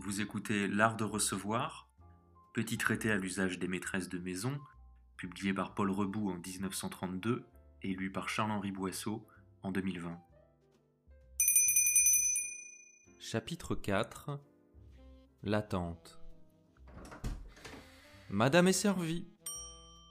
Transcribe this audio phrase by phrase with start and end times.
[0.00, 1.88] Vous écoutez L'Art de recevoir,
[2.54, 4.56] petit traité à l'usage des maîtresses de maison,
[5.16, 7.44] publié par Paul Rebout en 1932
[7.82, 9.26] et lu par Charles-Henri Boisseau
[9.64, 10.16] en 2020.
[13.18, 14.38] Chapitre 4
[15.42, 16.20] L'attente
[18.30, 19.26] Madame est servie.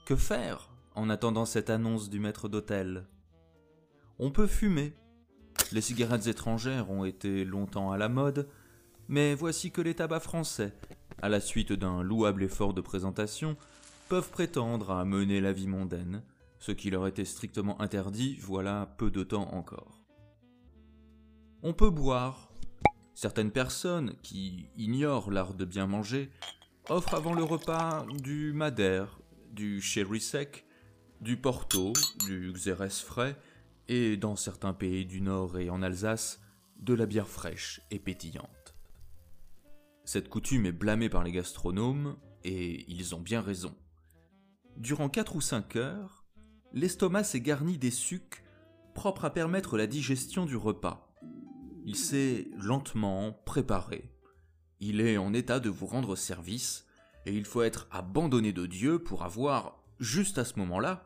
[0.04, 3.08] Que faire en attendant cette annonce du maître d'hôtel?
[4.18, 4.92] On peut fumer.
[5.72, 8.50] Les cigarettes étrangères ont été longtemps à la mode,
[9.08, 10.72] mais voici que les tabacs français,
[11.22, 13.56] à la suite d'un louable effort de présentation,
[14.08, 16.22] peuvent prétendre à mener la vie mondaine,
[16.58, 20.04] ce qui leur était strictement interdit voilà peu de temps encore.
[21.62, 22.52] On peut boire.
[23.14, 26.30] Certaines personnes, qui ignorent l'art de bien manger,
[26.88, 29.18] offrent avant le repas du madère,
[29.50, 30.64] du sherry sec,
[31.20, 31.92] du porto,
[32.26, 33.36] du xérès frais,
[33.88, 36.40] et dans certains pays du Nord et en Alsace,
[36.78, 38.57] de la bière fraîche et pétillante.
[40.08, 43.76] Cette coutume est blâmée par les gastronomes, et ils ont bien raison.
[44.78, 46.24] Durant 4 ou 5 heures,
[46.72, 48.42] l'estomac s'est garni des sucs
[48.94, 51.14] propres à permettre la digestion du repas.
[51.84, 54.10] Il s'est lentement préparé.
[54.80, 56.86] Il est en état de vous rendre service,
[57.26, 61.04] et il faut être abandonné de Dieu pour avoir, juste à ce moment-là,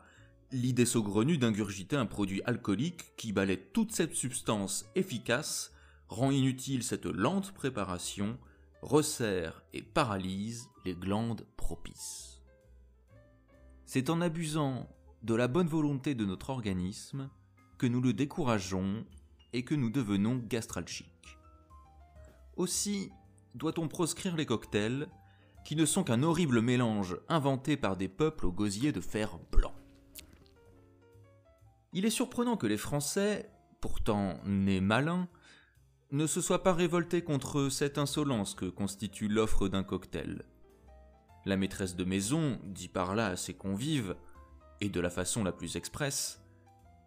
[0.53, 5.73] l'idée saugrenue d'ingurgiter un produit alcoolique qui balaie toute cette substance efficace,
[6.07, 8.39] rend inutile cette lente préparation,
[8.83, 12.43] resserre et paralyse les glandes propices.
[13.87, 14.89] C'est en abusant
[15.23, 17.31] de la bonne volonté de notre organisme
[17.79, 19.05] que nous le décourageons
[19.53, 21.39] et que nous devenons gastralgiques.
[22.57, 23.11] Aussi
[23.55, 25.09] doit-on proscrire les cocktails
[25.65, 29.75] qui ne sont qu'un horrible mélange inventé par des peuples au gosier de fer blanc.
[31.93, 35.29] Il est surprenant que les Français, pourtant nés malins,
[36.13, 40.45] ne se soit pas révolté contre cette insolence que constitue l'offre d'un cocktail.
[41.47, 44.15] La maîtresse de maison dit par là à ses convives,
[44.83, 46.39] et de la façon la plus expresse,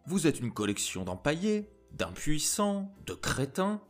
[0.08, 3.82] Vous êtes une collection d'empaillés, d'impuissants, de crétins,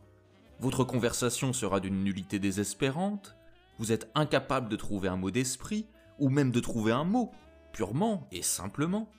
[0.60, 3.36] votre conversation sera d'une nullité désespérante,
[3.78, 5.86] vous êtes incapable de trouver un mot d'esprit,
[6.18, 7.32] ou même de trouver un mot,
[7.72, 9.10] purement et simplement.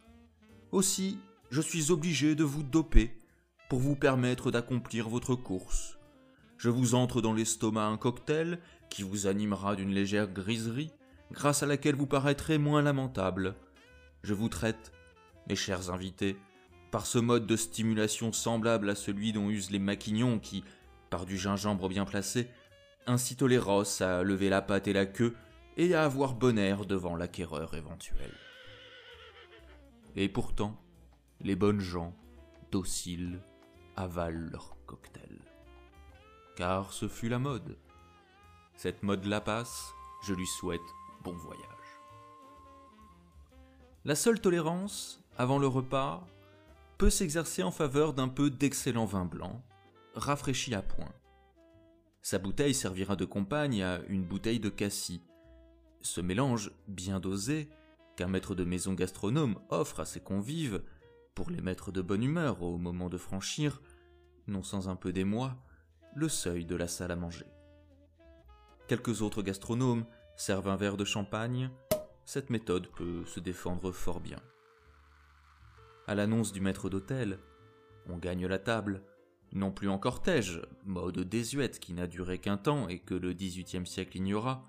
[0.71, 1.19] Aussi,
[1.51, 3.21] je suis obligé de vous doper
[3.69, 5.96] pour vous permettre d'accomplir votre course.
[6.57, 8.59] Je vous entre dans l'estomac un cocktail
[8.89, 10.91] qui vous animera d'une légère griserie,
[11.31, 13.55] grâce à laquelle vous paraîtrez moins lamentable.
[14.23, 14.91] Je vous traite,
[15.47, 16.37] mes chers invités,
[16.91, 20.63] par ce mode de stimulation semblable à celui dont usent les maquignons qui,
[21.09, 22.49] par du gingembre bien placé,
[23.05, 25.35] incitent les rosses à lever la patte et la queue
[25.77, 28.31] et à avoir bon air devant l'acquéreur éventuel.
[30.15, 30.81] Et pourtant,
[31.41, 32.15] les bonnes gens,
[32.71, 33.39] dociles,
[33.95, 35.39] avalent leur cocktail.
[36.57, 37.77] Car ce fut la mode.
[38.75, 40.81] Cette mode la passe, je lui souhaite
[41.23, 41.61] bon voyage.
[44.05, 46.25] La seule tolérance, avant le repas,
[46.97, 49.61] peut s'exercer en faveur d'un peu d'excellent vin blanc,
[50.15, 51.13] rafraîchi à point.
[52.23, 55.21] Sa bouteille servira de compagne à une bouteille de cassis.
[56.01, 57.69] Ce mélange bien dosé,
[58.15, 60.81] qu'un maître de maison gastronome offre à ses convives,
[61.35, 63.79] pour les mettre de bonne humeur au moment de franchir,
[64.47, 65.55] non sans un peu d'émoi,
[66.17, 67.45] le seuil de la salle à manger.
[68.87, 70.03] Quelques autres gastronomes
[70.35, 71.69] servent un verre de champagne,
[72.25, 74.39] cette méthode peut se défendre fort bien.
[76.07, 77.37] À l'annonce du maître d'hôtel,
[78.09, 79.03] on gagne la table,
[79.53, 83.85] non plus en cortège, mode désuète qui n'a duré qu'un temps et que le XVIIIe
[83.85, 84.67] siècle ignora.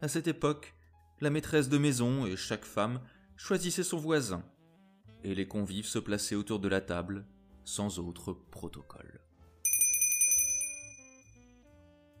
[0.00, 0.74] À cette époque,
[1.20, 3.00] la maîtresse de maison et chaque femme
[3.36, 4.42] choisissaient son voisin,
[5.22, 7.24] et les convives se plaçaient autour de la table
[7.64, 9.20] sans autre protocole.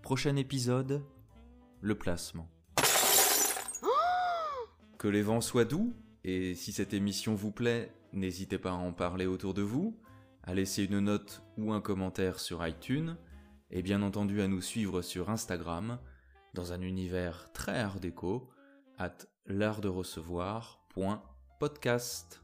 [0.02, 1.04] Prochain épisode,
[1.80, 2.50] le placement.
[4.98, 8.92] que les vents soient doux, et si cette émission vous plaît, n'hésitez pas à en
[8.92, 9.96] parler autour de vous,
[10.42, 13.16] à laisser une note ou un commentaire sur iTunes,
[13.70, 16.00] et bien entendu à nous suivre sur Instagram,
[16.52, 18.50] dans un univers très art déco,
[18.98, 22.41] at l'art de recevoir.podcast.